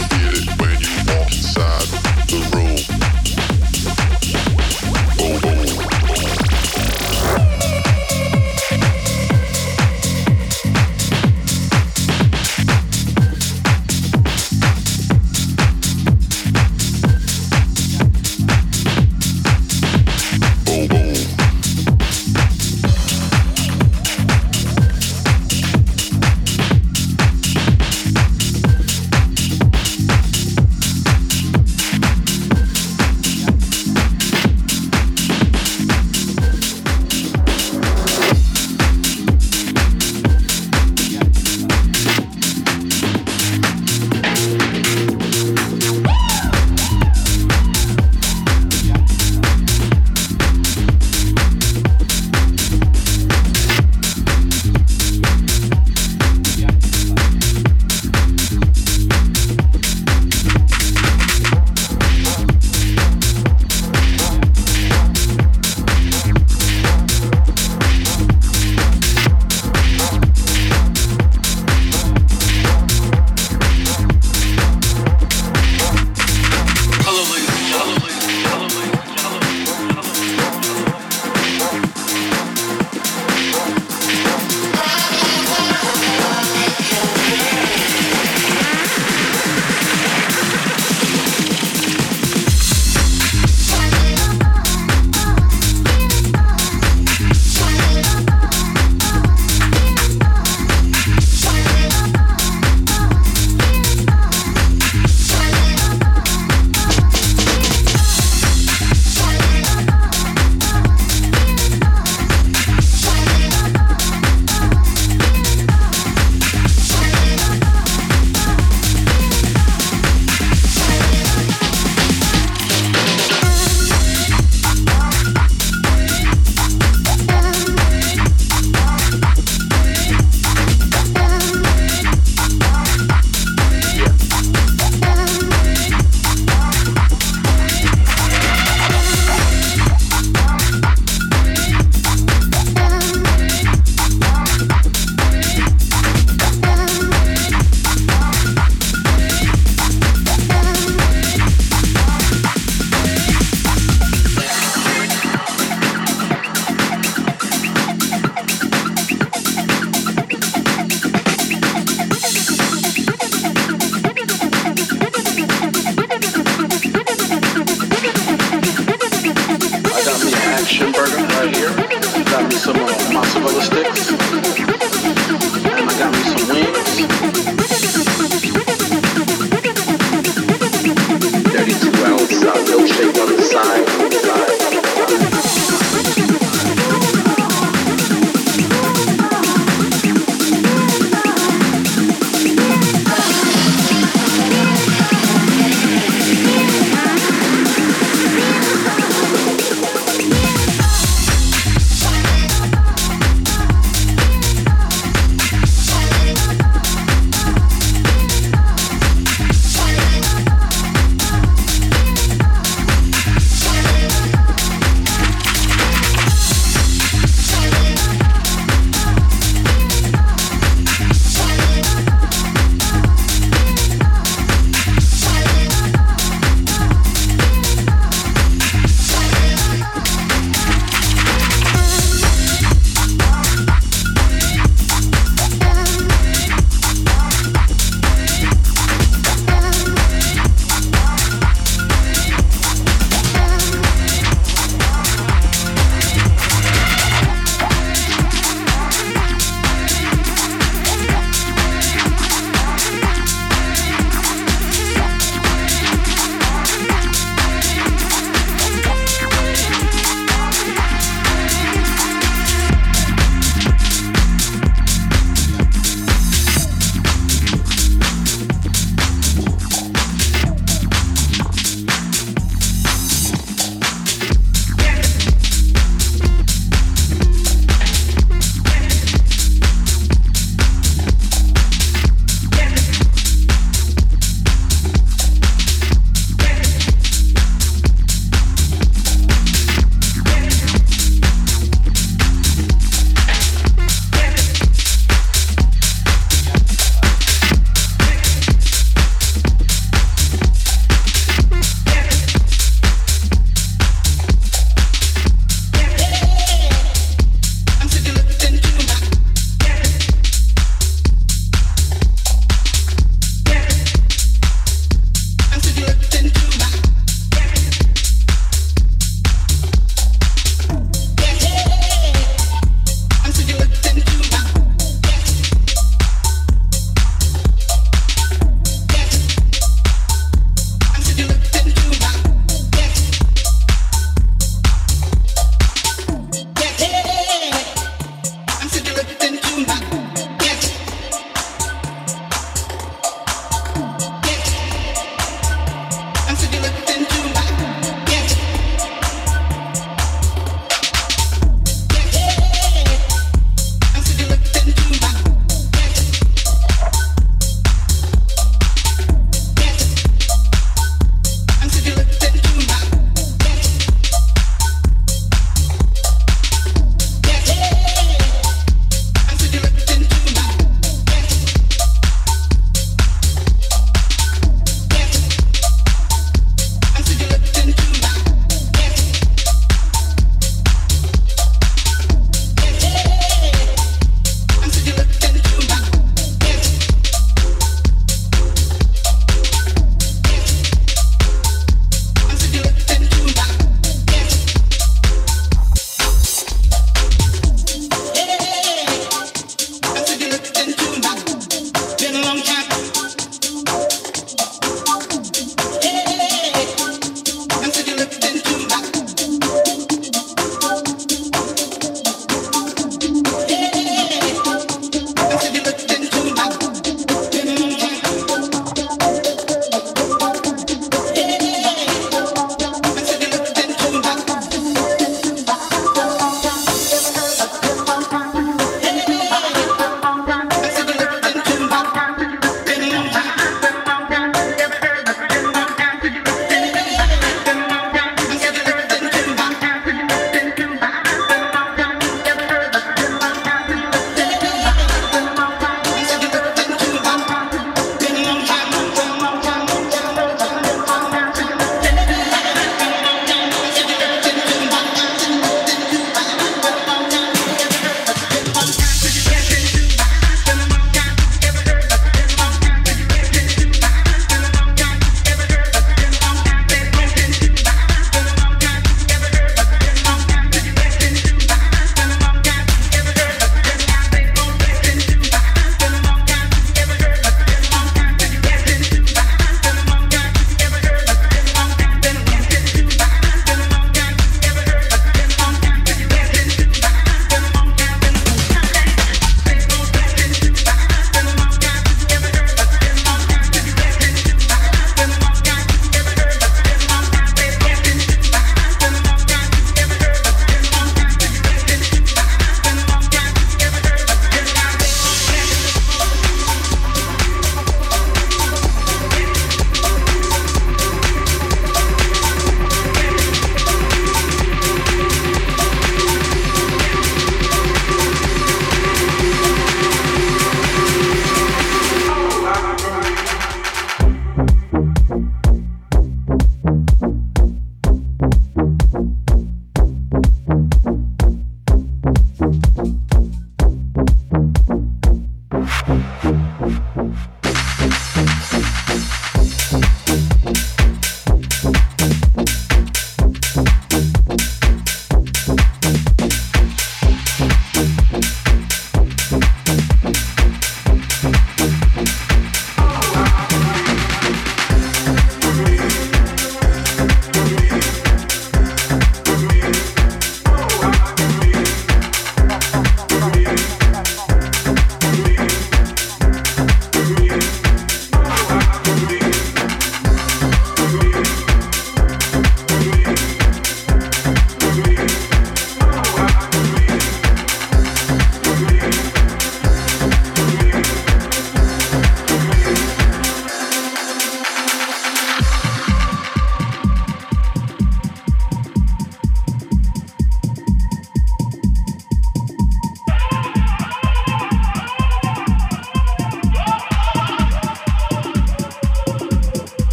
it 0.00 0.77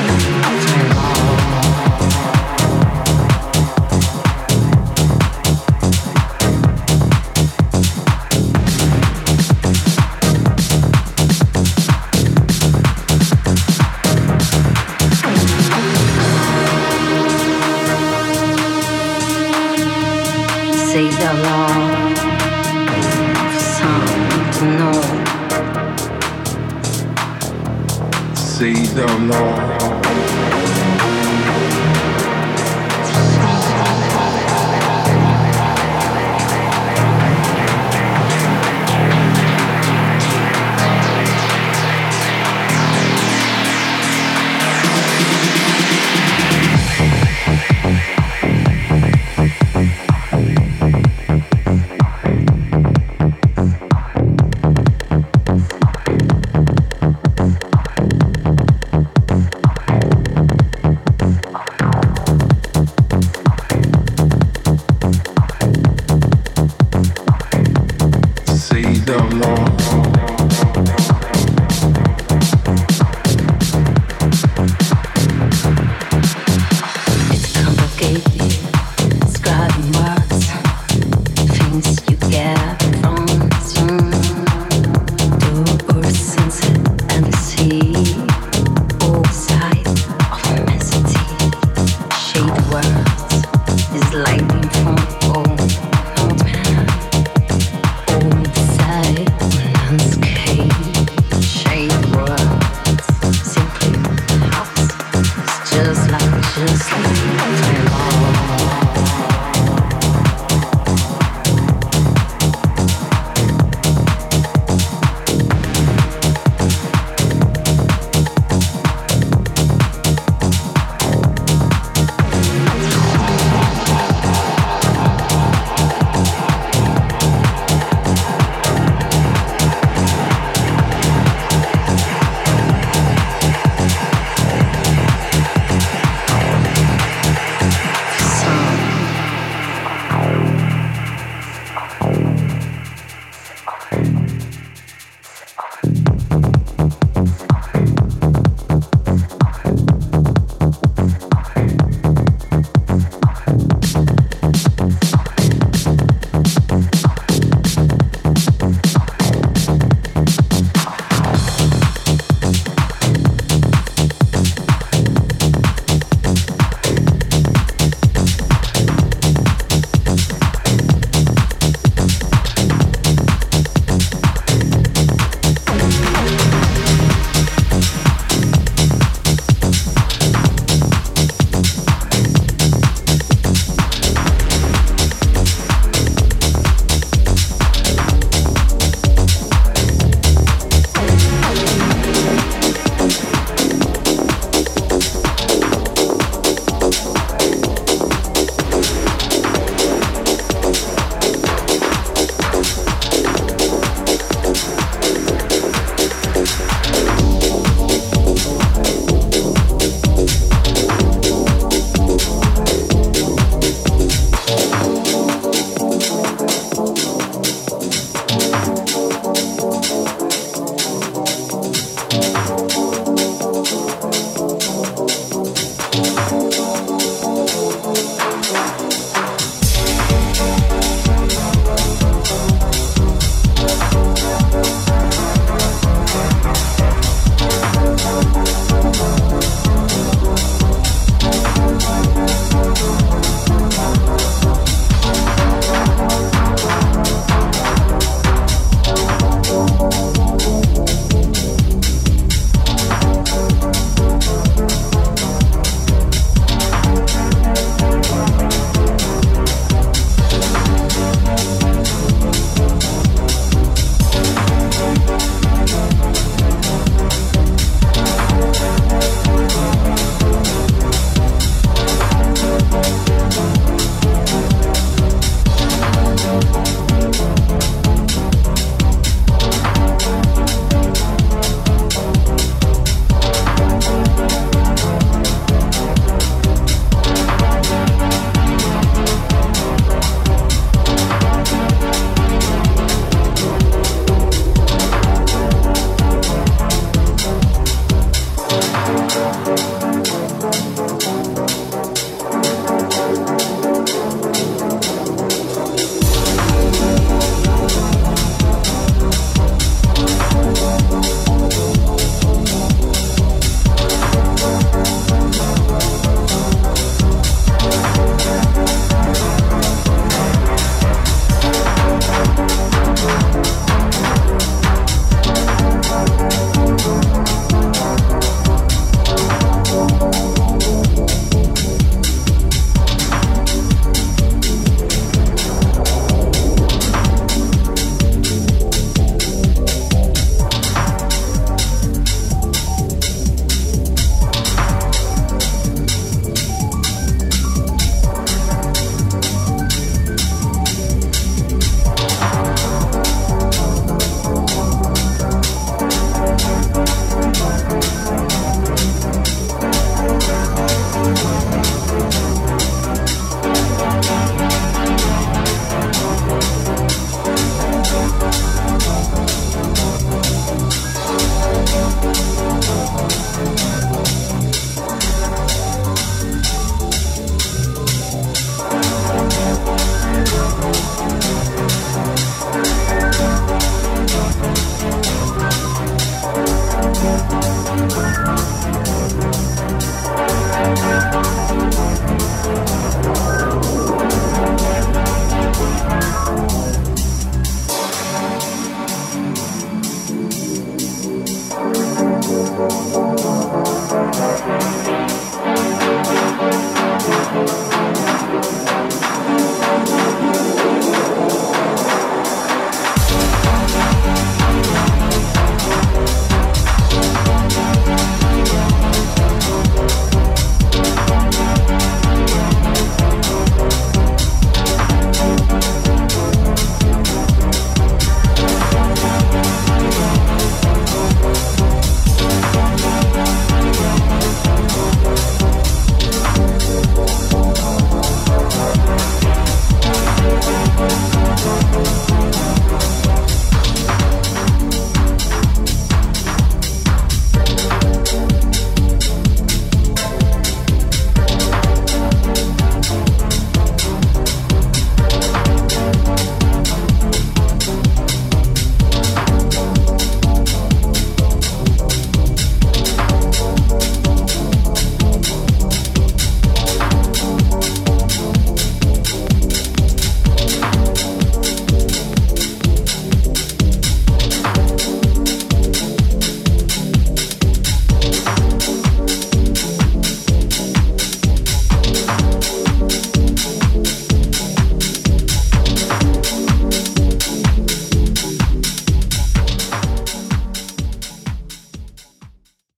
Thank 0.00 0.34
you. 0.34 0.39